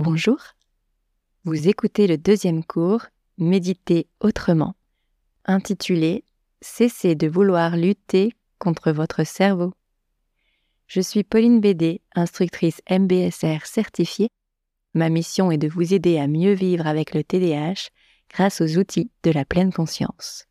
Bonjour. 0.00 0.38
Vous 1.42 1.66
écoutez 1.66 2.06
le 2.06 2.16
deuxième 2.16 2.62
cours 2.62 3.06
Méditer 3.36 4.06
autrement, 4.20 4.76
intitulé 5.44 6.22
Cessez 6.60 7.16
de 7.16 7.26
vouloir 7.26 7.76
lutter 7.76 8.32
contre 8.60 8.92
votre 8.92 9.24
cerveau. 9.24 9.74
Je 10.86 11.00
suis 11.00 11.24
Pauline 11.24 11.60
Bédé, 11.60 12.00
instructrice 12.14 12.80
MBSR 12.88 13.66
certifiée. 13.66 14.28
Ma 14.94 15.08
mission 15.08 15.50
est 15.50 15.58
de 15.58 15.66
vous 15.66 15.92
aider 15.92 16.18
à 16.18 16.28
mieux 16.28 16.52
vivre 16.52 16.86
avec 16.86 17.12
le 17.12 17.24
TDAH 17.24 17.90
grâce 18.30 18.60
aux 18.60 18.78
outils 18.78 19.10
de 19.24 19.32
la 19.32 19.44
pleine 19.44 19.72
conscience. 19.72 20.47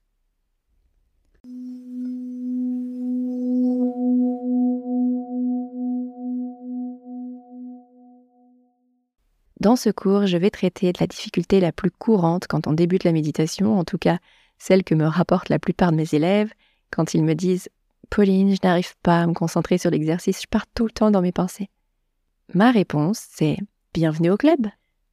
Dans 9.59 9.75
ce 9.75 9.89
cours, 9.89 10.27
je 10.27 10.37
vais 10.37 10.51
traiter 10.51 10.91
de 10.91 10.99
la 10.99 11.07
difficulté 11.07 11.59
la 11.59 11.71
plus 11.71 11.89
courante 11.89 12.47
quand 12.47 12.67
on 12.67 12.73
débute 12.73 13.03
la 13.03 13.11
méditation, 13.11 13.79
en 13.79 13.83
tout 13.83 13.97
cas 13.97 14.19
celle 14.59 14.83
que 14.83 14.95
me 14.95 15.05
rapportent 15.05 15.49
la 15.49 15.59
plupart 15.59 15.91
de 15.91 15.97
mes 15.97 16.13
élèves, 16.13 16.51
quand 16.91 17.13
ils 17.13 17.23
me 17.23 17.33
disent 17.33 17.69
Pauline, 18.09 18.55
je 18.55 18.59
n'arrive 18.63 18.95
pas 19.03 19.21
à 19.21 19.27
me 19.27 19.33
concentrer 19.33 19.77
sur 19.77 19.91
l'exercice, 19.91 20.41
je 20.41 20.47
pars 20.47 20.65
tout 20.73 20.85
le 20.85 20.91
temps 20.91 21.11
dans 21.11 21.21
mes 21.21 21.31
pensées. 21.31 21.69
Ma 22.53 22.71
réponse, 22.71 23.19
c'est 23.31 23.57
Bienvenue 23.93 24.29
au 24.29 24.37
club. 24.37 24.67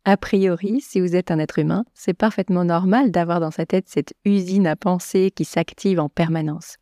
A 0.04 0.18
priori, 0.18 0.82
si 0.82 1.00
vous 1.00 1.16
êtes 1.16 1.30
un 1.30 1.38
être 1.38 1.58
humain, 1.58 1.86
c'est 1.94 2.12
parfaitement 2.12 2.64
normal 2.64 3.10
d'avoir 3.10 3.40
dans 3.40 3.50
sa 3.50 3.64
tête 3.64 3.88
cette 3.88 4.12
usine 4.26 4.66
à 4.66 4.76
penser 4.76 5.30
qui 5.30 5.46
s'active 5.46 5.98
en 5.98 6.10
permanence. 6.10 6.76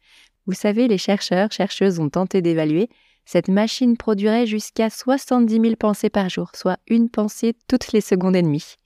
Vous 0.47 0.55
savez, 0.55 0.88
les 0.88 0.99
chercheurs, 0.99 1.52
chercheuses 1.52 2.01
ont 2.01 2.09
tenté 2.09 2.43
d'évaluer 2.43 2.88
cette 3.25 3.49
machine 3.49 3.97
produirait 3.97 4.47
jusqu'à 4.47 4.91
70 4.91 5.61
000 5.61 5.77
pensées 5.77 6.11
par 6.11 6.29
jour, 6.29 6.51
soit 6.55 6.79
une 6.89 7.09
pensée 7.09 7.55
toutes 7.69 7.93
les 7.93 8.01
secondes 8.01 8.37
et 8.37 8.43
demie. 8.43 8.77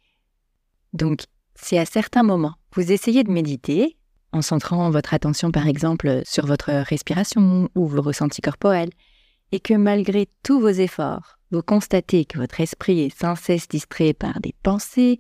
Donc, 0.93 1.25
si 1.55 1.79
à 1.79 1.87
certains 1.87 2.23
moments, 2.23 2.55
vous 2.75 2.93
essayez 2.93 3.25
de 3.25 3.31
méditer, 3.31 3.97
en 4.33 4.43
centrant 4.43 4.91
votre 4.91 5.15
attention 5.15 5.51
par 5.51 5.67
exemple 5.67 6.23
sur 6.25 6.47
votre 6.47 6.71
respiration 6.71 7.69
ou 7.75 7.87
vos 7.87 8.03
ressentis 8.03 8.43
corporels, 8.43 8.91
et 9.53 9.61
que 9.61 9.75
malgré 9.75 10.29
tous 10.43 10.61
vos 10.61 10.69
efforts, 10.69 11.39
vous 11.51 11.63
constatez 11.63 12.25
que 12.25 12.39
votre 12.39 12.61
esprit 12.61 13.01
est 13.01 13.19
sans 13.19 13.37
cesse 13.37 13.69
distrait 13.69 14.13
par 14.13 14.41
des 14.41 14.55
pensées, 14.63 15.19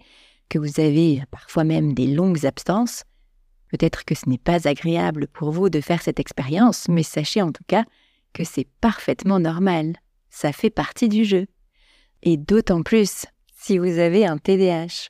que 0.48 0.58
vous 0.58 0.80
avez 0.80 1.22
parfois 1.30 1.64
même 1.64 1.94
des 1.94 2.06
longues 2.06 2.44
absences, 2.44 3.04
peut-être 3.70 4.04
que 4.04 4.14
ce 4.14 4.28
n'est 4.28 4.38
pas 4.38 4.68
agréable 4.68 5.28
pour 5.28 5.50
vous 5.50 5.68
de 5.68 5.80
faire 5.80 6.02
cette 6.02 6.20
expérience, 6.20 6.88
mais 6.88 7.02
sachez 7.02 7.42
en 7.42 7.52
tout 7.52 7.64
cas 7.66 7.84
que 8.36 8.44
c'est 8.44 8.68
parfaitement 8.82 9.40
normal. 9.40 9.96
Ça 10.28 10.52
fait 10.52 10.68
partie 10.68 11.08
du 11.08 11.24
jeu. 11.24 11.46
Et 12.22 12.36
d'autant 12.36 12.82
plus 12.82 13.24
si 13.56 13.78
vous 13.78 13.98
avez 13.98 14.26
un 14.26 14.36
TDAH. 14.36 15.08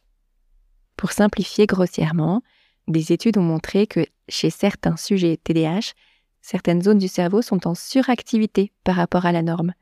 Pour 0.96 1.10
simplifier 1.10 1.66
grossièrement, 1.66 2.42
des 2.86 3.12
études 3.12 3.36
ont 3.36 3.42
montré 3.42 3.88
que 3.88 4.06
chez 4.28 4.50
certains 4.50 4.96
sujets 4.96 5.38
TDAH, 5.42 5.92
certaines 6.40 6.82
zones 6.82 6.98
du 6.98 7.08
cerveau 7.08 7.42
sont 7.42 7.66
en 7.66 7.74
suractivité 7.74 8.72
par 8.84 8.94
rapport 8.94 9.26
à 9.26 9.32
la 9.32 9.42
norme. 9.42 9.72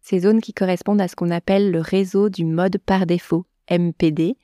Ces 0.00 0.18
zones 0.18 0.40
qui 0.40 0.52
correspondent 0.52 1.00
à 1.00 1.06
ce 1.06 1.14
qu'on 1.14 1.30
appelle 1.30 1.70
le 1.70 1.80
réseau 1.80 2.30
du 2.30 2.44
mode 2.44 2.78
par 2.78 3.06
défaut, 3.06 3.46
MPD, 3.70 4.36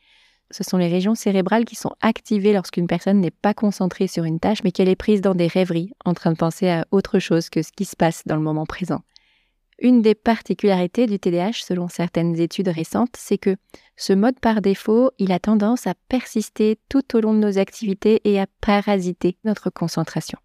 ce 0.50 0.64
sont 0.64 0.78
les 0.78 0.88
régions 0.88 1.14
cérébrales 1.14 1.64
qui 1.64 1.76
sont 1.76 1.92
activées 2.00 2.52
lorsqu'une 2.52 2.86
personne 2.86 3.20
n'est 3.20 3.30
pas 3.30 3.54
concentrée 3.54 4.06
sur 4.06 4.24
une 4.24 4.40
tâche, 4.40 4.62
mais 4.64 4.72
qu'elle 4.72 4.88
est 4.88 4.96
prise 4.96 5.20
dans 5.20 5.34
des 5.34 5.46
rêveries, 5.46 5.92
en 6.04 6.14
train 6.14 6.32
de 6.32 6.38
penser 6.38 6.68
à 6.68 6.86
autre 6.90 7.18
chose 7.18 7.50
que 7.50 7.62
ce 7.62 7.72
qui 7.72 7.84
se 7.84 7.96
passe 7.96 8.22
dans 8.26 8.36
le 8.36 8.42
moment 8.42 8.66
présent. 8.66 9.02
Une 9.80 10.02
des 10.02 10.16
particularités 10.16 11.06
du 11.06 11.20
TDAH, 11.20 11.62
selon 11.64 11.86
certaines 11.86 12.40
études 12.40 12.68
récentes, 12.68 13.14
c'est 13.16 13.38
que 13.38 13.56
ce 13.96 14.12
mode 14.12 14.40
par 14.40 14.60
défaut, 14.60 15.12
il 15.18 15.30
a 15.30 15.38
tendance 15.38 15.86
à 15.86 15.94
persister 16.08 16.80
tout 16.88 17.16
au 17.16 17.20
long 17.20 17.32
de 17.32 17.38
nos 17.38 17.58
activités 17.58 18.20
et 18.24 18.40
à 18.40 18.46
parasiter 18.60 19.36
notre 19.44 19.70
concentration. 19.70 20.38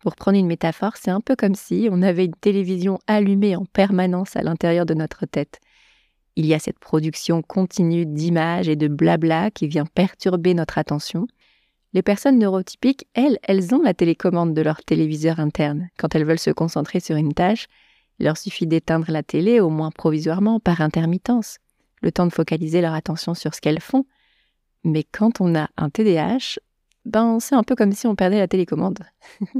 Pour 0.00 0.16
prendre 0.16 0.38
une 0.38 0.46
métaphore, 0.46 0.96
c'est 0.96 1.10
un 1.10 1.20
peu 1.20 1.36
comme 1.36 1.54
si 1.54 1.88
on 1.90 2.00
avait 2.00 2.24
une 2.24 2.34
télévision 2.34 2.98
allumée 3.06 3.54
en 3.54 3.66
permanence 3.66 4.34
à 4.34 4.42
l'intérieur 4.42 4.86
de 4.86 4.94
notre 4.94 5.26
tête. 5.26 5.60
Il 6.36 6.46
y 6.46 6.54
a 6.54 6.58
cette 6.58 6.78
production 6.78 7.42
continue 7.42 8.06
d'images 8.06 8.68
et 8.68 8.76
de 8.76 8.88
blabla 8.88 9.50
qui 9.50 9.66
vient 9.66 9.86
perturber 9.86 10.54
notre 10.54 10.78
attention. 10.78 11.26
Les 11.92 12.02
personnes 12.02 12.38
neurotypiques, 12.38 13.08
elles, 13.14 13.38
elles 13.42 13.74
ont 13.74 13.82
la 13.82 13.94
télécommande 13.94 14.54
de 14.54 14.62
leur 14.62 14.82
téléviseur 14.84 15.40
interne. 15.40 15.88
Quand 15.98 16.14
elles 16.14 16.24
veulent 16.24 16.38
se 16.38 16.50
concentrer 16.50 17.00
sur 17.00 17.16
une 17.16 17.34
tâche, 17.34 17.66
il 18.18 18.26
leur 18.26 18.36
suffit 18.36 18.66
d'éteindre 18.66 19.10
la 19.10 19.22
télé, 19.22 19.60
au 19.60 19.70
moins 19.70 19.90
provisoirement, 19.90 20.60
par 20.60 20.80
intermittence, 20.82 21.58
le 22.00 22.12
temps 22.12 22.26
de 22.26 22.32
focaliser 22.32 22.80
leur 22.80 22.94
attention 22.94 23.34
sur 23.34 23.54
ce 23.54 23.60
qu'elles 23.60 23.80
font. 23.80 24.04
Mais 24.84 25.04
quand 25.04 25.40
on 25.40 25.54
a 25.56 25.68
un 25.76 25.90
TDAH, 25.90 26.60
ben 27.06 27.40
c'est 27.40 27.54
un 27.54 27.62
peu 27.62 27.74
comme 27.74 27.92
si 27.92 28.06
on 28.06 28.14
perdait 28.14 28.38
la 28.38 28.48
télécommande. 28.48 29.00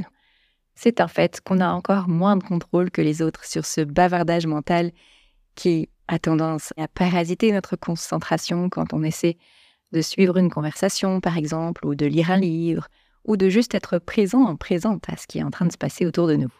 c'est 0.74 1.00
un 1.00 1.08
fait 1.08 1.40
qu'on 1.40 1.60
a 1.60 1.72
encore 1.72 2.08
moins 2.08 2.36
de 2.36 2.44
contrôle 2.44 2.90
que 2.90 3.02
les 3.02 3.22
autres 3.22 3.44
sur 3.44 3.64
ce 3.66 3.80
bavardage 3.80 4.46
mental 4.46 4.92
qui 5.54 5.88
a 6.10 6.18
tendance 6.18 6.74
à 6.76 6.88
parasiter 6.88 7.52
notre 7.52 7.76
concentration 7.76 8.68
quand 8.68 8.92
on 8.92 9.04
essaie 9.04 9.38
de 9.92 10.00
suivre 10.00 10.36
une 10.36 10.50
conversation, 10.50 11.20
par 11.20 11.36
exemple, 11.36 11.86
ou 11.86 11.94
de 11.94 12.04
lire 12.04 12.32
un 12.32 12.36
livre, 12.36 12.88
ou 13.24 13.36
de 13.36 13.48
juste 13.48 13.74
être 13.74 13.98
présent 13.98 14.42
en 14.42 14.56
présente 14.56 15.08
à 15.08 15.16
ce 15.16 15.26
qui 15.28 15.38
est 15.38 15.44
en 15.44 15.50
train 15.50 15.66
de 15.66 15.72
se 15.72 15.78
passer 15.78 16.06
autour 16.06 16.26
de 16.26 16.34
nous. 16.34 16.52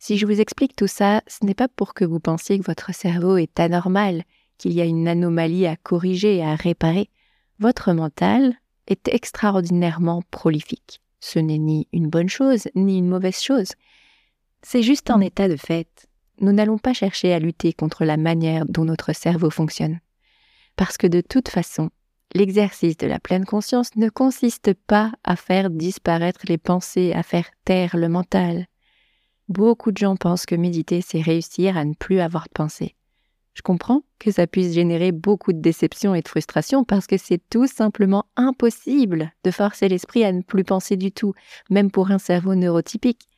Si 0.00 0.18
je 0.18 0.26
vous 0.26 0.40
explique 0.40 0.74
tout 0.74 0.88
ça, 0.88 1.22
ce 1.28 1.46
n'est 1.46 1.54
pas 1.54 1.68
pour 1.68 1.94
que 1.94 2.04
vous 2.04 2.20
pensiez 2.20 2.58
que 2.58 2.66
votre 2.66 2.92
cerveau 2.92 3.36
est 3.36 3.58
anormal, 3.60 4.24
qu'il 4.58 4.72
y 4.72 4.80
a 4.80 4.84
une 4.84 5.06
anomalie 5.06 5.66
à 5.66 5.76
corriger 5.76 6.36
et 6.36 6.44
à 6.44 6.56
réparer. 6.56 7.10
Votre 7.60 7.92
mental 7.92 8.54
est 8.88 9.08
extraordinairement 9.08 10.22
prolifique. 10.30 11.00
Ce 11.20 11.38
n'est 11.38 11.58
ni 11.58 11.86
une 11.92 12.08
bonne 12.08 12.28
chose, 12.28 12.68
ni 12.74 12.98
une 12.98 13.08
mauvaise 13.08 13.40
chose. 13.40 13.72
C'est 14.62 14.82
juste 14.82 15.10
un 15.10 15.20
état 15.20 15.48
de 15.48 15.56
fait 15.56 16.08
nous 16.40 16.52
n'allons 16.52 16.78
pas 16.78 16.92
chercher 16.92 17.32
à 17.32 17.38
lutter 17.38 17.72
contre 17.72 18.04
la 18.04 18.16
manière 18.16 18.64
dont 18.66 18.84
notre 18.84 19.12
cerveau 19.12 19.50
fonctionne. 19.50 20.00
Parce 20.76 20.96
que 20.96 21.06
de 21.06 21.20
toute 21.20 21.48
façon, 21.48 21.90
l'exercice 22.34 22.96
de 22.96 23.06
la 23.06 23.20
pleine 23.20 23.44
conscience 23.44 23.94
ne 23.96 24.08
consiste 24.08 24.74
pas 24.74 25.12
à 25.22 25.36
faire 25.36 25.70
disparaître 25.70 26.40
les 26.48 26.58
pensées, 26.58 27.12
à 27.12 27.22
faire 27.22 27.48
taire 27.64 27.96
le 27.96 28.08
mental. 28.08 28.66
Beaucoup 29.48 29.92
de 29.92 29.98
gens 29.98 30.16
pensent 30.16 30.46
que 30.46 30.54
méditer, 30.54 31.00
c'est 31.00 31.20
réussir 31.20 31.76
à 31.76 31.84
ne 31.84 31.94
plus 31.94 32.20
avoir 32.20 32.44
de 32.44 32.52
pensées. 32.54 32.94
Je 33.54 33.62
comprends 33.62 34.02
que 34.18 34.32
ça 34.32 34.48
puisse 34.48 34.74
générer 34.74 35.12
beaucoup 35.12 35.52
de 35.52 35.60
déception 35.60 36.14
et 36.14 36.22
de 36.22 36.28
frustration 36.28 36.82
parce 36.82 37.06
que 37.06 37.16
c'est 37.16 37.40
tout 37.50 37.68
simplement 37.68 38.26
impossible 38.36 39.32
de 39.44 39.50
forcer 39.52 39.88
l'esprit 39.88 40.24
à 40.24 40.32
ne 40.32 40.42
plus 40.42 40.64
penser 40.64 40.96
du 40.96 41.12
tout, 41.12 41.34
même 41.70 41.90
pour 41.90 42.10
un 42.10 42.18
cerveau 42.18 42.56
neurotypique. 42.56 43.28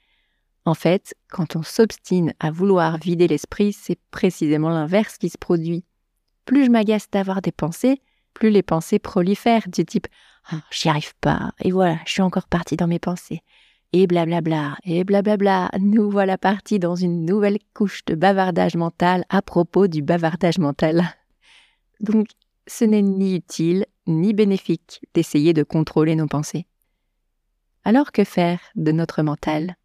En 0.67 0.75
fait, 0.75 1.15
quand 1.31 1.57
on 1.57 1.63
s'obstine 1.63 2.35
à 2.41 2.51
vouloir 2.51 2.99
vider 2.99 3.29
l'esprit, 3.29 3.73
c'est 3.73 3.99
précisément 4.11 4.69
l'inverse 4.69 5.17
qui 5.17 5.31
se 5.31 5.39
produit. 5.39 5.85
Plus 6.45 6.67
je 6.67 6.71
m'agace 6.71 7.09
d'avoir 7.11 7.41
des 7.41 7.53
pensées, 7.53 8.03
plus 8.35 8.51
les 8.51 8.63
pensées 8.63 8.99
prolifèrent 8.99 9.69
du 9.69 9.85
type 9.85 10.09
ah, 10.49 10.63
j'y 10.71 10.89
arrive 10.89 11.15
pas, 11.21 11.51
et 11.61 11.73
voilà, 11.73 11.99
je 12.07 12.13
suis 12.13 12.23
encore 12.23 12.47
parti 12.47 12.77
dans 12.77 12.87
mes 12.87 13.01
pensées. 13.01 13.43
Et 13.93 14.07
blablabla, 14.07 14.77
et 14.85 15.03
blablabla, 15.03 15.71
nous 15.81 16.09
voilà 16.09 16.39
partis 16.39 16.79
dans 16.79 16.95
une 16.95 17.25
nouvelle 17.25 17.59
couche 17.75 18.05
de 18.05 18.15
bavardage 18.15 18.77
mental 18.77 19.25
à 19.29 19.43
propos 19.43 19.89
du 19.89 20.03
bavardage 20.03 20.59
mental. 20.59 21.03
Donc, 22.01 22.29
ce 22.69 22.85
n'est 22.85 23.03
ni 23.03 23.35
utile 23.35 23.87
ni 24.07 24.35
bénéfique 24.35 25.01
d'essayer 25.15 25.53
de 25.53 25.65
contrôler 25.65 26.15
nos 26.15 26.29
pensées. 26.29 26.67
Alors 27.83 28.13
que 28.13 28.23
faire 28.23 28.61
de 28.77 28.93
notre 28.93 29.23
mental? 29.23 29.77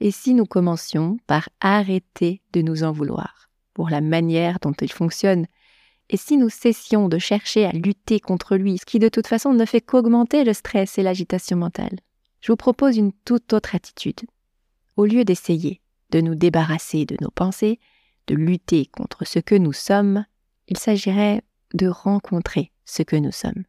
Et 0.00 0.10
si 0.10 0.34
nous 0.34 0.46
commencions 0.46 1.18
par 1.26 1.48
arrêter 1.60 2.42
de 2.52 2.62
nous 2.62 2.84
en 2.84 2.92
vouloir 2.92 3.50
pour 3.74 3.90
la 3.90 4.00
manière 4.00 4.58
dont 4.60 4.72
il 4.72 4.92
fonctionne? 4.92 5.46
Et 6.10 6.16
si 6.16 6.36
nous 6.36 6.48
cessions 6.48 7.08
de 7.08 7.18
chercher 7.18 7.66
à 7.66 7.72
lutter 7.72 8.18
contre 8.18 8.56
lui, 8.56 8.78
ce 8.78 8.86
qui 8.86 8.98
de 8.98 9.08
toute 9.08 9.26
façon 9.26 9.52
ne 9.52 9.64
fait 9.64 9.80
qu'augmenter 9.80 10.42
le 10.44 10.54
stress 10.54 10.98
et 10.98 11.02
l'agitation 11.02 11.56
mentale? 11.56 11.98
Je 12.40 12.52
vous 12.52 12.56
propose 12.56 12.96
une 12.96 13.12
toute 13.24 13.52
autre 13.52 13.74
attitude. 13.74 14.20
Au 14.96 15.04
lieu 15.04 15.24
d'essayer 15.24 15.80
de 16.10 16.20
nous 16.20 16.34
débarrasser 16.34 17.04
de 17.04 17.16
nos 17.20 17.30
pensées, 17.30 17.78
de 18.26 18.34
lutter 18.34 18.86
contre 18.86 19.26
ce 19.26 19.38
que 19.38 19.54
nous 19.54 19.72
sommes, 19.72 20.24
il 20.68 20.78
s'agirait 20.78 21.42
de 21.74 21.88
rencontrer 21.88 22.72
ce 22.84 23.02
que 23.02 23.16
nous 23.16 23.32
sommes. 23.32 23.64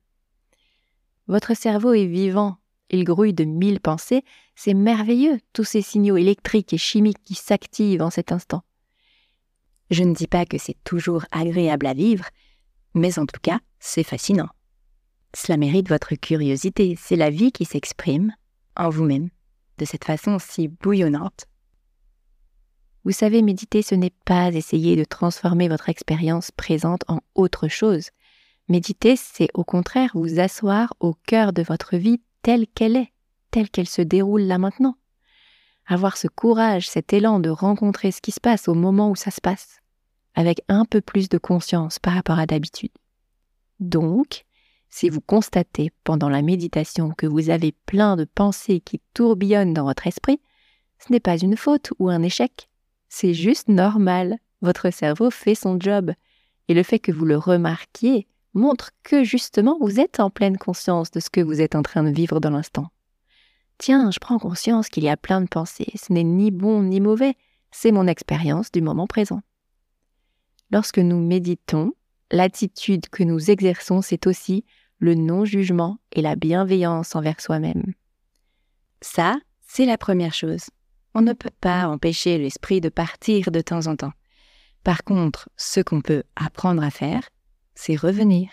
Votre 1.28 1.56
cerveau 1.56 1.94
est 1.94 2.06
vivant 2.06 2.58
il 2.90 3.04
grouille 3.04 3.34
de 3.34 3.44
mille 3.44 3.80
pensées, 3.80 4.24
c'est 4.56 4.74
merveilleux, 4.74 5.40
tous 5.54 5.64
ces 5.64 5.82
signaux 5.82 6.18
électriques 6.18 6.74
et 6.74 6.78
chimiques 6.78 7.24
qui 7.24 7.36
s'activent 7.36 8.02
en 8.02 8.10
cet 8.10 8.32
instant. 8.32 8.64
Je 9.92 10.04
ne 10.04 10.14
dis 10.14 10.28
pas 10.28 10.46
que 10.46 10.58
c'est 10.58 10.78
toujours 10.84 11.26
agréable 11.32 11.86
à 11.86 11.94
vivre, 11.94 12.26
mais 12.94 13.18
en 13.20 13.26
tout 13.26 13.40
cas, 13.42 13.60
c'est 13.80 14.04
fascinant. 14.04 14.50
Cela 15.36 15.58
mérite 15.58 15.90
votre 15.90 16.16
curiosité, 16.16 16.96
c'est 17.00 17.16
la 17.16 17.30
vie 17.30 17.52
qui 17.52 17.66
s'exprime 17.66 18.34
en 18.76 18.90
vous-même, 18.90 19.30
de 19.78 19.86
cette 19.86 20.06
façon 20.06 20.38
si 20.40 20.68
bouillonnante. 20.68 21.46
Vous 23.06 23.12
savez, 23.12 23.42
méditer, 23.42 23.82
ce 23.82 23.96
n'est 23.96 24.14
pas 24.26 24.52
essayer 24.52 24.96
de 24.96 25.04
transformer 25.04 25.68
votre 25.68 25.90
expérience 25.90 26.52
présente 26.52 27.04
en 27.08 27.20
autre 27.34 27.68
chose. 27.68 28.10
Méditer, 28.68 29.16
c'est 29.16 29.50
au 29.54 29.64
contraire 29.64 30.12
vous 30.14 30.40
asseoir 30.40 30.94
au 31.00 31.14
cœur 31.26 31.54
de 31.54 31.64
votre 31.64 31.96
vie 31.98 32.22
telle 32.42 32.68
qu'elle 32.68 32.96
est, 32.96 33.12
telle 33.52 33.70
qu'elle 33.70 33.88
se 33.88 34.02
déroule 34.02 34.42
là 34.42 34.58
maintenant. 34.58 34.96
Avoir 35.86 36.18
ce 36.18 36.28
courage, 36.28 36.88
cet 36.88 37.14
élan 37.14 37.40
de 37.40 37.50
rencontrer 37.50 38.12
ce 38.12 38.22
qui 38.22 38.32
se 38.32 38.40
passe 38.40 38.68
au 38.68 38.76
moment 38.76 39.10
où 39.10 39.16
ça 39.16 39.32
se 39.32 39.42
passe, 39.42 39.80
avec 40.36 40.62
un 40.68 40.86
peu 40.86 41.02
plus 41.02 41.30
de 41.30 41.38
conscience 41.38 42.00
par 42.00 42.14
rapport 42.14 42.40
à 42.40 42.46
d'habitude. 42.46 42.92
Donc, 43.80 44.46
si 44.90 45.10
vous 45.10 45.22
constatez 45.22 45.92
pendant 46.04 46.30
la 46.30 46.42
méditation 46.42 47.12
que 47.12 47.28
vous 47.28 47.50
avez 47.50 47.72
plein 47.86 48.16
de 48.16 48.26
pensées 48.26 48.80
qui 48.80 49.02
tourbillonnent 49.14 49.74
dans 49.74 49.86
votre 49.86 50.08
esprit, 50.08 50.42
ce 51.00 51.12
n'est 51.12 51.20
pas 51.20 51.38
une 51.38 51.56
faute 51.56 51.94
ou 52.00 52.10
un 52.10 52.22
échec, 52.22 52.70
c'est 53.08 53.34
juste 53.34 53.68
normal. 53.68 54.38
Votre 54.62 54.92
cerveau 54.92 55.32
fait 55.32 55.56
son 55.56 55.80
job. 55.80 56.12
Et 56.68 56.74
le 56.74 56.84
fait 56.84 57.00
que 57.00 57.12
vous 57.12 57.26
le 57.26 57.38
remarquiez 57.38 58.28
montre 58.54 58.92
que 59.04 59.24
justement 59.24 59.78
vous 59.80 60.00
êtes 60.00 60.20
en 60.20 60.30
pleine 60.30 60.58
conscience 60.58 61.12
de 61.12 61.20
ce 61.20 61.30
que 61.30 61.42
vous 61.42 61.62
êtes 61.62 61.76
en 61.76 61.84
train 61.84 62.04
de 62.04 62.10
vivre 62.10 62.40
dans 62.40 62.50
l'instant. 62.50 62.88
Tiens, 63.78 64.12
je 64.12 64.20
prends 64.20 64.40
conscience 64.40 64.90
qu'il 64.90 65.04
y 65.04 65.10
a 65.10 65.18
plein 65.18 65.42
de 65.42 65.48
pensées, 65.48 65.92
ce 65.96 66.12
n'est 66.12 66.24
ni 66.24 66.52
bon 66.52 66.84
ni 66.84 67.00
mauvais, 67.00 67.36
c'est 67.72 67.92
mon 67.92 68.08
expérience 68.08 68.72
du 68.72 68.82
moment 68.82 69.08
présent. 69.08 69.42
Lorsque 70.72 71.00
nous 71.00 71.20
méditons, 71.20 71.94
l'attitude 72.32 73.10
que 73.10 73.24
nous 73.24 73.50
exerçons, 73.50 74.02
c'est 74.02 74.28
aussi 74.28 74.66
le 75.00 75.16
non-jugement 75.16 75.98
et 76.12 76.22
la 76.22 76.36
bienveillance 76.36 77.16
envers 77.16 77.40
soi-même. 77.40 77.94
Ça, 79.02 79.38
c'est 79.62 79.86
la 79.86 79.98
première 79.98 80.34
chose. 80.34 80.66
On 81.16 81.22
ne 81.22 81.34
peut 81.34 81.50
pas 81.62 81.88
empêcher 81.88 82.38
l'esprit 82.38 82.82
de 82.82 82.90
partir 82.90 83.52
de 83.52 83.62
temps 83.62 83.88
en 83.88 83.96
temps. 83.96 84.14
Par 84.84 85.04
contre, 85.04 85.50
ce 85.58 85.80
qu'on 85.80 86.02
peut 86.02 86.24
apprendre 86.36 86.84
à 86.84 86.92
faire, 86.92 87.30
c'est 87.80 87.96
revenir. 87.96 88.50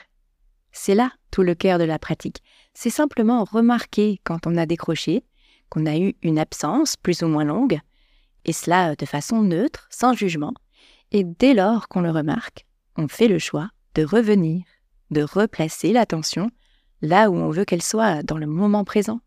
C'est 0.71 0.95
là 0.95 1.11
tout 1.33 1.43
le 1.43 1.57
cœur 1.57 1.81
de 1.81 1.85
la 1.85 1.99
pratique. 1.99 2.45
C'est 2.75 2.91
simplement 2.91 3.43
remarquer 3.43 4.21
quand 4.23 4.47
on 4.47 4.57
a 4.57 4.67
décroché, 4.67 5.25
qu'on 5.69 5.85
a 5.85 5.97
eu 5.97 6.15
une 6.23 6.39
absence 6.39 6.97
plus 6.97 7.23
ou 7.23 7.27
moins 7.27 7.43
longue, 7.43 7.81
et 8.45 8.53
cela 8.53 8.95
de 8.95 9.05
façon 9.05 9.43
neutre, 9.43 9.89
sans 9.91 10.13
jugement. 10.13 10.55
Et 11.11 11.25
dès 11.25 11.55
lors 11.55 11.89
qu'on 11.89 12.03
le 12.03 12.13
remarque, 12.13 12.67
on 12.97 13.09
fait 13.09 13.27
le 13.27 13.41
choix 13.41 13.69
de 13.97 14.05
revenir, 14.05 14.63
de 15.11 15.23
replacer 15.23 15.93
l'attention 15.93 16.53
là 17.03 17.29
où 17.29 17.35
on 17.35 17.51
veut 17.51 17.65
qu'elle 17.65 17.83
soit 17.83 18.23
dans 18.23 18.39
le 18.39 18.47
moment 18.47 18.85
présent. 18.85 19.19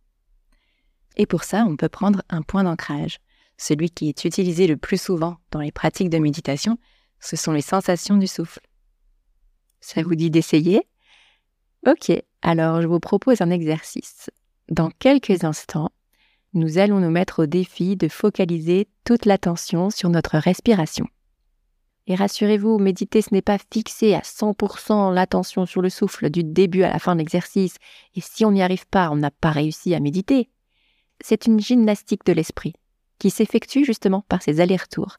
Et 1.18 1.26
pour 1.26 1.44
ça, 1.44 1.66
on 1.68 1.76
peut 1.76 1.90
prendre 1.90 2.24
un 2.30 2.42
point 2.42 2.64
d'ancrage. 2.64 3.20
Celui 3.58 3.90
qui 3.90 4.08
est 4.08 4.24
utilisé 4.24 4.66
le 4.66 4.78
plus 4.78 5.02
souvent 5.02 5.40
dans 5.52 5.60
les 5.60 5.74
pratiques 5.74 6.10
de 6.10 6.20
méditation, 6.20 6.78
ce 7.20 7.36
sont 7.36 7.52
les 7.52 7.62
sensations 7.62 8.16
du 8.16 8.28
souffle. 8.28 8.62
Ça 9.82 10.04
vous 10.04 10.16
dit 10.16 10.30
d'essayer? 10.30 10.88
Ok, 11.88 12.12
alors 12.42 12.82
je 12.82 12.88
vous 12.88 13.00
propose 13.00 13.42
un 13.42 13.50
exercice. 13.50 14.30
Dans 14.70 14.90
quelques 14.90 15.44
instants, 15.44 15.92
nous 16.54 16.78
allons 16.78 17.00
nous 17.00 17.12
mettre 17.12 17.44
au 17.44 17.46
défi 17.46 17.96
de 17.96 18.08
focaliser 18.08 18.88
toute 19.04 19.26
l'attention 19.26 19.90
sur 19.90 20.10
notre 20.10 20.38
respiration. 20.38 21.08
Et 22.08 22.16
rassurez-vous, 22.16 22.80
méditer, 22.80 23.22
ce 23.22 23.34
n'est 23.34 23.44
pas 23.44 23.60
fixer 23.72 24.16
à 24.16 24.22
100% 24.22 25.14
l'attention 25.14 25.68
sur 25.68 25.82
le 25.82 25.90
souffle 25.90 26.32
du 26.32 26.44
début 26.44 26.82
à 26.82 26.92
la 26.92 26.98
fin 26.98 27.14
de 27.14 27.20
l'exercice, 27.20 27.76
et 28.16 28.22
si 28.22 28.46
on 28.46 28.52
n'y 28.52 28.64
arrive 28.64 28.88
pas, 28.88 29.12
on 29.12 29.16
n'a 29.16 29.30
pas 29.30 29.52
réussi 29.52 29.94
à 29.94 30.00
méditer. 30.00 30.50
C'est 31.22 31.46
une 31.46 31.60
gymnastique 31.60 32.26
de 32.26 32.34
l'esprit, 32.34 32.74
qui 33.20 33.30
s'effectue 33.30 33.86
justement 33.86 34.22
par 34.28 34.42
ces 34.42 34.60
allers-retours. 34.60 35.18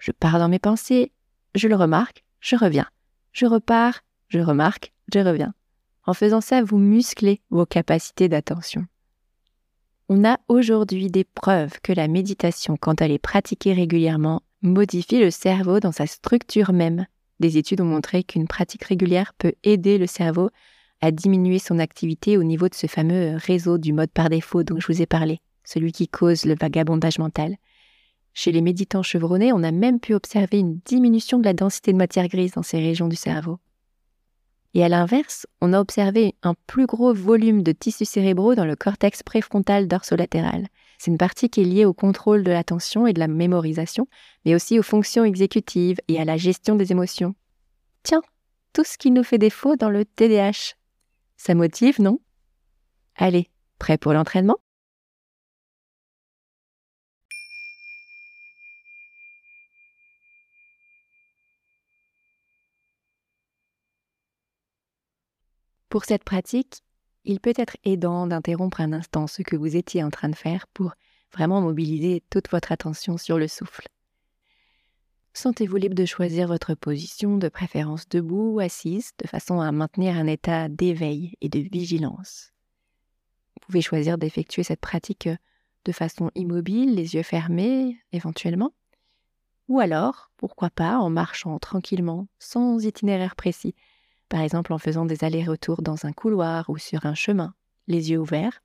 Je 0.00 0.10
pars 0.10 0.40
dans 0.40 0.48
mes 0.48 0.58
pensées, 0.58 1.12
je 1.54 1.68
le 1.68 1.76
remarque, 1.76 2.24
je 2.40 2.56
reviens. 2.56 2.88
Je 3.32 3.46
repars, 3.46 4.00
je 4.28 4.38
remarque, 4.38 4.92
je 5.12 5.18
reviens. 5.18 5.54
En 6.04 6.14
faisant 6.14 6.40
ça, 6.40 6.62
vous 6.62 6.78
musclez 6.78 7.40
vos 7.50 7.66
capacités 7.66 8.28
d'attention. 8.28 8.86
On 10.08 10.24
a 10.24 10.38
aujourd'hui 10.48 11.06
des 11.08 11.24
preuves 11.24 11.80
que 11.82 11.92
la 11.92 12.08
méditation, 12.08 12.76
quand 12.76 13.00
elle 13.00 13.12
est 13.12 13.18
pratiquée 13.18 13.72
régulièrement, 13.72 14.42
modifie 14.60 15.20
le 15.20 15.30
cerveau 15.30 15.80
dans 15.80 15.92
sa 15.92 16.06
structure 16.06 16.72
même. 16.72 17.06
Des 17.40 17.56
études 17.56 17.80
ont 17.80 17.86
montré 17.86 18.22
qu'une 18.22 18.46
pratique 18.46 18.84
régulière 18.84 19.32
peut 19.38 19.54
aider 19.64 19.96
le 19.96 20.06
cerveau 20.06 20.50
à 21.00 21.10
diminuer 21.10 21.58
son 21.58 21.78
activité 21.78 22.36
au 22.36 22.44
niveau 22.44 22.68
de 22.68 22.74
ce 22.74 22.86
fameux 22.86 23.36
réseau 23.36 23.78
du 23.78 23.92
mode 23.92 24.10
par 24.10 24.28
défaut 24.28 24.62
dont 24.62 24.78
je 24.78 24.86
vous 24.86 25.02
ai 25.02 25.06
parlé, 25.06 25.40
celui 25.64 25.92
qui 25.92 26.08
cause 26.08 26.44
le 26.44 26.54
vagabondage 26.60 27.18
mental. 27.18 27.56
Chez 28.34 28.52
les 28.52 28.62
méditants 28.62 29.02
chevronnés, 29.02 29.52
on 29.52 29.62
a 29.62 29.72
même 29.72 30.00
pu 30.00 30.14
observer 30.14 30.58
une 30.58 30.78
diminution 30.84 31.38
de 31.38 31.44
la 31.44 31.52
densité 31.52 31.92
de 31.92 31.98
matière 31.98 32.28
grise 32.28 32.52
dans 32.52 32.62
ces 32.62 32.78
régions 32.78 33.08
du 33.08 33.16
cerveau. 33.16 33.58
Et 34.74 34.82
à 34.82 34.88
l'inverse, 34.88 35.46
on 35.60 35.74
a 35.74 35.80
observé 35.80 36.34
un 36.42 36.54
plus 36.66 36.86
gros 36.86 37.12
volume 37.12 37.62
de 37.62 37.72
tissus 37.72 38.06
cérébraux 38.06 38.54
dans 38.54 38.64
le 38.64 38.74
cortex 38.74 39.22
préfrontal 39.22 39.86
dorsolatéral, 39.86 40.68
c'est 41.04 41.10
une 41.10 41.18
partie 41.18 41.50
qui 41.50 41.62
est 41.62 41.64
liée 41.64 41.84
au 41.84 41.94
contrôle 41.94 42.44
de 42.44 42.52
l'attention 42.52 43.08
et 43.08 43.12
de 43.12 43.18
la 43.18 43.26
mémorisation, 43.26 44.06
mais 44.44 44.54
aussi 44.54 44.78
aux 44.78 44.84
fonctions 44.84 45.24
exécutives 45.24 45.98
et 46.06 46.20
à 46.20 46.24
la 46.24 46.36
gestion 46.36 46.76
des 46.76 46.92
émotions. 46.92 47.34
Tiens, 48.04 48.22
tout 48.72 48.84
ce 48.84 48.96
qui 48.96 49.10
nous 49.10 49.24
fait 49.24 49.36
défaut 49.36 49.74
dans 49.74 49.90
le 49.90 50.04
TDAH. 50.04 50.76
Ça 51.36 51.56
motive, 51.56 52.00
non? 52.00 52.20
Allez, 53.16 53.50
prêt 53.80 53.98
pour 53.98 54.12
l'entraînement? 54.12 54.58
Pour 65.92 66.06
cette 66.06 66.24
pratique, 66.24 66.82
il 67.26 67.38
peut 67.38 67.52
être 67.54 67.76
aidant 67.84 68.26
d'interrompre 68.26 68.80
un 68.80 68.94
instant 68.94 69.26
ce 69.26 69.42
que 69.42 69.56
vous 69.56 69.76
étiez 69.76 70.02
en 70.02 70.08
train 70.08 70.30
de 70.30 70.34
faire 70.34 70.66
pour 70.68 70.94
vraiment 71.34 71.60
mobiliser 71.60 72.22
toute 72.30 72.48
votre 72.48 72.72
attention 72.72 73.18
sur 73.18 73.36
le 73.36 73.46
souffle. 73.46 73.86
Sentez-vous 75.34 75.76
libre 75.76 75.94
de 75.94 76.06
choisir 76.06 76.48
votre 76.48 76.74
position, 76.74 77.36
de 77.36 77.50
préférence 77.50 78.08
debout 78.08 78.54
ou 78.54 78.60
assise, 78.60 79.10
de 79.22 79.28
façon 79.28 79.60
à 79.60 79.70
maintenir 79.70 80.16
un 80.16 80.28
état 80.28 80.70
d'éveil 80.70 81.34
et 81.42 81.50
de 81.50 81.58
vigilance. 81.58 82.54
Vous 83.60 83.66
pouvez 83.66 83.82
choisir 83.82 84.16
d'effectuer 84.16 84.62
cette 84.62 84.80
pratique 84.80 85.28
de 85.84 85.92
façon 85.92 86.30
immobile, 86.34 86.94
les 86.94 87.16
yeux 87.16 87.22
fermés 87.22 87.98
éventuellement, 88.12 88.72
ou 89.68 89.78
alors, 89.78 90.30
pourquoi 90.38 90.70
pas, 90.70 90.96
en 90.96 91.10
marchant 91.10 91.58
tranquillement, 91.58 92.28
sans 92.38 92.82
itinéraire 92.82 93.36
précis, 93.36 93.74
par 94.32 94.40
exemple 94.40 94.72
en 94.72 94.78
faisant 94.78 95.04
des 95.04 95.24
allers-retours 95.24 95.82
dans 95.82 96.06
un 96.06 96.12
couloir 96.14 96.70
ou 96.70 96.78
sur 96.78 97.04
un 97.04 97.14
chemin, 97.14 97.54
les 97.86 98.12
yeux 98.12 98.18
ouverts. 98.18 98.62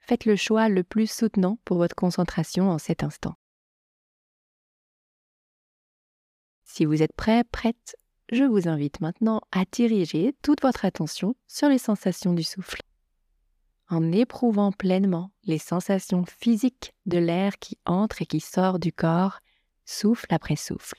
Faites 0.00 0.24
le 0.24 0.34
choix 0.34 0.68
le 0.68 0.82
plus 0.82 1.08
soutenant 1.08 1.60
pour 1.64 1.76
votre 1.76 1.94
concentration 1.94 2.70
en 2.70 2.78
cet 2.78 3.04
instant. 3.04 3.36
Si 6.64 6.84
vous 6.86 7.04
êtes 7.04 7.12
prêt, 7.12 7.44
prête, 7.44 7.96
je 8.32 8.42
vous 8.42 8.66
invite 8.66 9.00
maintenant 9.00 9.42
à 9.52 9.64
diriger 9.64 10.34
toute 10.42 10.62
votre 10.62 10.84
attention 10.84 11.36
sur 11.46 11.68
les 11.68 11.78
sensations 11.78 12.34
du 12.34 12.42
souffle. 12.42 12.82
En 13.88 14.10
éprouvant 14.10 14.72
pleinement 14.72 15.30
les 15.44 15.58
sensations 15.58 16.24
physiques 16.24 16.94
de 17.06 17.18
l'air 17.18 17.60
qui 17.60 17.78
entre 17.84 18.22
et 18.22 18.26
qui 18.26 18.40
sort 18.40 18.80
du 18.80 18.92
corps, 18.92 19.38
souffle 19.84 20.26
après 20.34 20.56
souffle. 20.56 20.96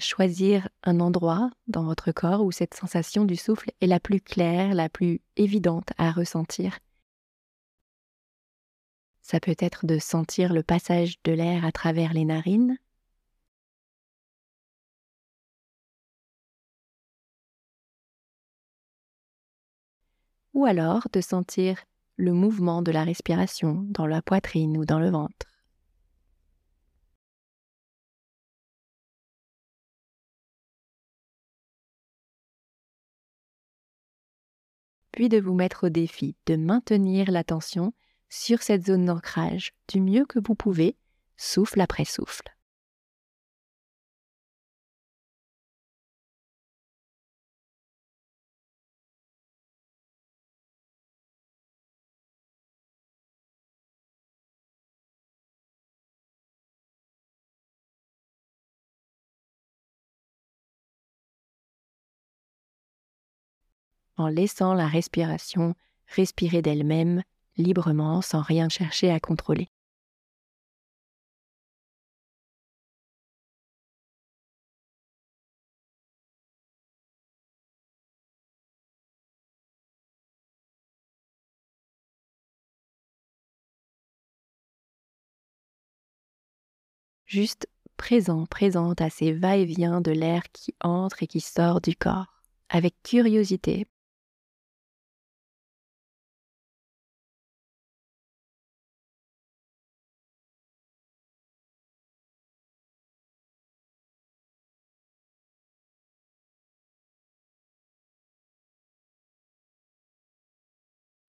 Choisir 0.00 0.68
un 0.82 1.00
endroit 1.00 1.50
dans 1.68 1.84
votre 1.84 2.12
corps 2.12 2.42
où 2.42 2.52
cette 2.52 2.74
sensation 2.74 3.24
du 3.24 3.36
souffle 3.36 3.70
est 3.80 3.86
la 3.86 4.00
plus 4.00 4.20
claire, 4.20 4.74
la 4.74 4.88
plus 4.88 5.20
évidente 5.36 5.90
à 5.98 6.10
ressentir. 6.10 6.78
Ça 9.22 9.40
peut 9.40 9.56
être 9.58 9.86
de 9.86 9.98
sentir 9.98 10.52
le 10.52 10.62
passage 10.62 11.22
de 11.24 11.32
l'air 11.32 11.64
à 11.64 11.72
travers 11.72 12.12
les 12.12 12.24
narines, 12.24 12.76
ou 20.54 20.64
alors 20.64 21.08
de 21.12 21.20
sentir 21.20 21.84
le 22.16 22.32
mouvement 22.32 22.82
de 22.82 22.92
la 22.92 23.04
respiration 23.04 23.84
dans 23.88 24.06
la 24.06 24.22
poitrine 24.22 24.76
ou 24.76 24.84
dans 24.84 24.98
le 24.98 25.10
ventre. 25.10 25.49
Puis 35.12 35.28
de 35.28 35.40
vous 35.40 35.54
mettre 35.54 35.86
au 35.86 35.88
défi 35.88 36.36
de 36.46 36.56
maintenir 36.56 37.30
l'attention 37.30 37.92
sur 38.28 38.62
cette 38.62 38.86
zone 38.86 39.06
d'ancrage 39.06 39.72
du 39.88 40.00
mieux 40.00 40.24
que 40.24 40.38
vous 40.38 40.54
pouvez, 40.54 40.96
souffle 41.36 41.80
après 41.80 42.04
souffle. 42.04 42.56
En 64.20 64.28
laissant 64.28 64.74
la 64.74 64.86
respiration 64.86 65.74
respirer 66.08 66.62
d'elle-même, 66.62 67.22
librement, 67.56 68.22
sans 68.22 68.42
rien 68.42 68.68
chercher 68.68 69.10
à 69.10 69.20
contrôler. 69.20 69.68
juste 87.30 87.68
présent, 87.96 88.44
présente 88.46 89.00
à 89.00 89.08
ces 89.08 89.32
va-et-vient 89.32 90.00
de 90.00 90.10
l'air 90.10 90.42
qui 90.52 90.74
entre 90.80 91.22
et 91.22 91.28
qui 91.28 91.40
sort 91.40 91.80
du 91.80 91.94
corps, 91.94 92.42
avec 92.68 92.94
curiosité. 93.04 93.86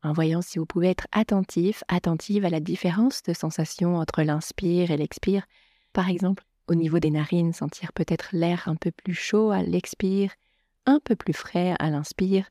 En 0.04 0.14
voyant 0.14 0.42
si 0.42 0.60
vous 0.60 0.66
pouvez 0.66 0.90
être 0.90 1.08
attentif, 1.12 1.84
attentive 1.88 2.46
à 2.46 2.50
la 2.50 2.60
différence 2.60 3.24
de 3.24 3.34
sensation 3.34 3.96
entre 3.96 4.24
l'inspire 4.24 4.92
et 4.92 4.98
l'expire, 4.98 5.46
par 5.94 6.10
exemple, 6.10 6.44
au 6.68 6.76
niveau 6.76 7.00
des 7.00 7.12
narines, 7.12 7.54
sentir 7.54 7.94
peut-être 7.94 8.30
l'air 8.32 8.68
un 8.68 8.76
peu 8.76 8.92
plus 8.92 9.14
chaud 9.14 9.52
à 9.52 9.62
l'expire, 9.62 10.32
un 10.86 11.00
peu 11.04 11.16
plus 11.16 11.34
frais 11.34 11.76
à 11.80 11.90
l'inspire. 11.90 12.50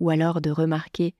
Ou 0.00 0.10
alors 0.10 0.40
de 0.40 0.50
remarquer 0.50 1.14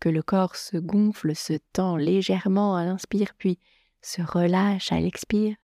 que 0.00 0.08
le 0.08 0.22
corps 0.22 0.56
se 0.56 0.76
gonfle, 0.76 1.34
se 1.34 1.54
tend 1.72 1.96
légèrement 1.96 2.76
à 2.76 2.84
l'inspire, 2.84 3.34
puis 3.38 3.58
se 4.02 4.22
relâche 4.22 4.92
à 4.92 5.00
l'expire. 5.00 5.56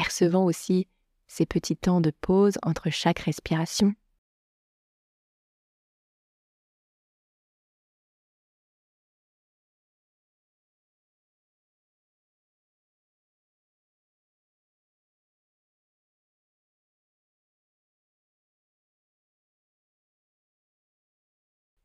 Percevant 0.00 0.46
aussi 0.46 0.88
ces 1.26 1.44
petits 1.44 1.76
temps 1.76 2.00
de 2.00 2.10
pause 2.10 2.56
entre 2.62 2.88
chaque 2.88 3.18
respiration. 3.18 3.94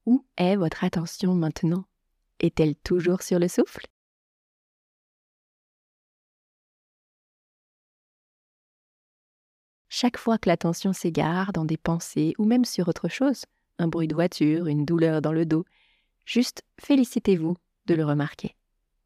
Où 0.06 0.26
est 0.38 0.56
votre 0.56 0.86
attention 0.86 1.36
maintenant? 1.36 1.84
Est-elle 2.40 2.76
toujours 2.76 3.24
sur 3.24 3.40
le 3.40 3.50
souffle? 3.50 3.86
Chaque 9.98 10.18
fois 10.18 10.38
que 10.38 10.50
l'attention 10.50 10.92
s'égare 10.92 11.54
dans 11.54 11.64
des 11.64 11.78
pensées 11.78 12.34
ou 12.38 12.44
même 12.44 12.66
sur 12.66 12.90
autre 12.90 13.08
chose, 13.08 13.46
un 13.80 13.88
bruit 13.88 14.10
de 14.10 14.14
voiture, 14.14 14.68
une 14.68 14.84
douleur 14.84 15.22
dans 15.22 15.32
le 15.32 15.46
dos, 15.46 15.64
juste 16.26 16.64
félicitez-vous 16.82 17.56
de 17.86 17.96
le 17.96 18.04
remarquer. 18.04 18.58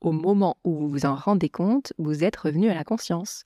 Au 0.02 0.12
moment 0.12 0.58
où 0.64 0.74
vous 0.74 0.90
vous 0.90 1.06
en 1.06 1.14
rendez 1.14 1.48
compte, 1.48 1.94
vous 2.00 2.24
êtes 2.24 2.38
revenu 2.38 2.72
à 2.72 2.74
la 2.74 2.84
conscience. 2.84 3.46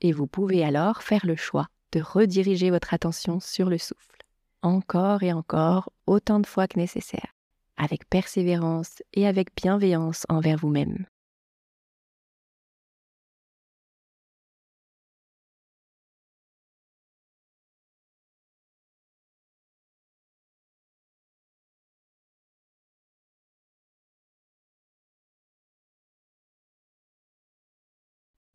Et 0.00 0.10
vous 0.10 0.26
pouvez 0.26 0.64
alors 0.64 1.04
faire 1.04 1.24
le 1.24 1.36
choix 1.36 1.68
de 1.92 2.00
rediriger 2.00 2.70
votre 2.70 2.92
attention 2.92 3.38
sur 3.38 3.70
le 3.70 3.78
souffle, 3.78 4.24
encore 4.62 5.22
et 5.22 5.32
encore, 5.32 5.92
autant 6.08 6.40
de 6.40 6.46
fois 6.46 6.66
que 6.66 6.80
nécessaire, 6.80 7.36
avec 7.76 8.10
persévérance 8.10 9.00
et 9.12 9.28
avec 9.28 9.54
bienveillance 9.54 10.26
envers 10.28 10.58
vous-même. 10.58 11.06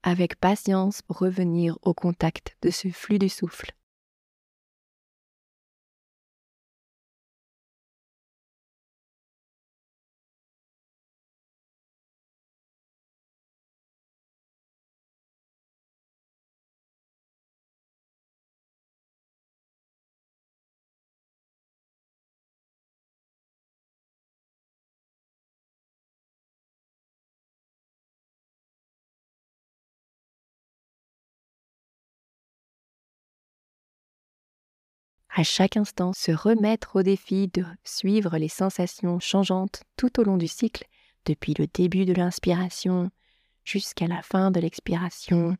Avec 0.09 0.39
patience 0.39 1.01
revenir 1.07 1.77
au 1.83 1.93
contact 1.93 2.57
de 2.63 2.71
ce 2.71 2.89
flux 2.89 3.19
du 3.19 3.29
souffle. 3.29 3.71
À 35.39 35.43
chaque 35.43 35.77
instant 35.77 36.11
se 36.11 36.33
remettre 36.33 36.97
au 36.97 37.01
défi 37.01 37.47
de 37.47 37.63
suivre 37.85 38.37
les 38.37 38.49
sensations 38.49 39.21
changeantes 39.21 39.83
tout 39.95 40.19
au 40.19 40.23
long 40.25 40.35
du 40.35 40.49
cycle, 40.49 40.85
depuis 41.23 41.53
le 41.57 41.65
début 41.65 42.03
de 42.03 42.11
l'inspiration 42.11 43.09
jusqu'à 43.63 44.07
la 44.07 44.21
fin 44.21 44.51
de 44.51 44.59
l'expiration. 44.59 45.55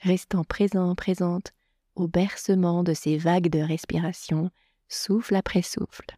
Restant 0.00 0.42
présent, 0.42 0.96
présente 0.96 1.52
au 1.96 2.06
bercement 2.08 2.82
de 2.82 2.94
ces 2.94 3.16
vagues 3.16 3.48
de 3.48 3.60
respiration, 3.60 4.50
souffle 4.88 5.34
après 5.34 5.62
souffle. 5.62 6.16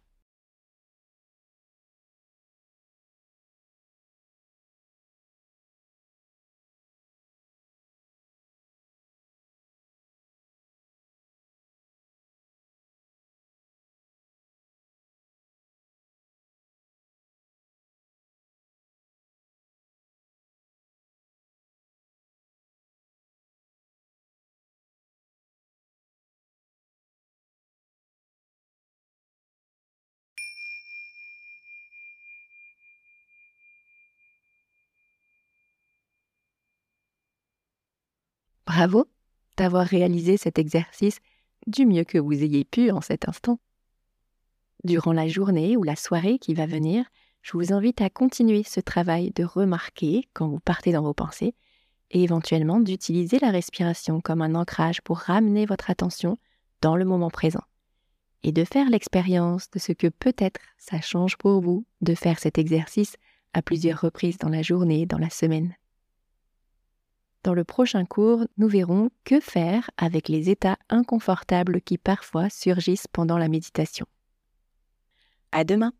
Bravo 38.69 39.07
d'avoir 39.57 39.83
réalisé 39.83 40.37
cet 40.37 40.59
exercice 40.59 41.17
du 41.65 41.87
mieux 41.87 42.03
que 42.03 42.19
vous 42.19 42.43
ayez 42.43 42.65
pu 42.65 42.91
en 42.91 43.01
cet 43.01 43.27
instant. 43.27 43.57
Durant 44.83 45.11
la 45.11 45.27
journée 45.27 45.75
ou 45.75 45.81
la 45.81 45.95
soirée 45.95 46.37
qui 46.37 46.53
va 46.53 46.67
venir, 46.67 47.03
je 47.41 47.53
vous 47.53 47.73
invite 47.73 47.99
à 47.99 48.11
continuer 48.11 48.61
ce 48.61 48.79
travail 48.79 49.31
de 49.31 49.43
remarquer 49.43 50.29
quand 50.33 50.47
vous 50.47 50.59
partez 50.59 50.91
dans 50.91 51.01
vos 51.01 51.15
pensées 51.15 51.55
et 52.11 52.21
éventuellement 52.21 52.79
d'utiliser 52.79 53.39
la 53.39 53.49
respiration 53.49 54.21
comme 54.21 54.43
un 54.43 54.53
ancrage 54.53 55.01
pour 55.01 55.17
ramener 55.17 55.65
votre 55.65 55.89
attention 55.89 56.37
dans 56.81 56.95
le 56.95 57.05
moment 57.05 57.31
présent 57.31 57.63
et 58.43 58.51
de 58.51 58.63
faire 58.65 58.91
l'expérience 58.91 59.71
de 59.71 59.79
ce 59.79 59.93
que 59.93 60.09
peut-être 60.09 60.61
ça 60.77 61.01
change 61.01 61.37
pour 61.37 61.59
vous 61.59 61.87
de 62.01 62.13
faire 62.13 62.37
cet 62.37 62.59
exercice 62.59 63.15
à 63.53 63.63
plusieurs 63.63 64.01
reprises 64.01 64.37
dans 64.37 64.49
la 64.49 64.61
journée, 64.61 65.07
dans 65.07 65.17
la 65.17 65.31
semaine. 65.31 65.73
Dans 67.43 67.53
le 67.53 67.63
prochain 67.63 68.05
cours, 68.05 68.45
nous 68.57 68.67
verrons 68.67 69.09
que 69.23 69.39
faire 69.39 69.89
avec 69.97 70.27
les 70.27 70.49
états 70.49 70.77
inconfortables 70.89 71.81
qui 71.81 71.97
parfois 71.97 72.49
surgissent 72.49 73.07
pendant 73.07 73.37
la 73.37 73.47
méditation. 73.47 74.05
À 75.51 75.63
demain! 75.63 75.93